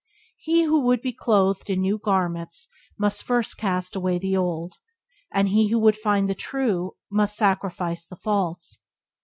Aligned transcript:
He 0.39 0.63
who 0.63 0.79
would 0.79 1.03
be 1.03 1.13
clothed 1.13 1.69
in 1.69 1.81
new 1.81 1.99
garments 1.99 2.67
must 2.97 3.23
first 3.23 3.59
cast 3.59 3.95
away 3.95 4.17
the 4.17 4.35
old, 4.35 4.73
and 5.31 5.49
he 5.49 5.67
who 5.69 5.77
would 5.77 5.95
find 5.95 6.27
the 6.27 6.33
True 6.33 6.95
must 7.11 7.37
sacrifice 7.37 8.07
the 8.07 8.15
false. 8.15 8.79